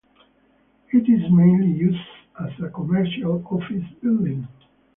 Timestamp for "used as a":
1.77-2.69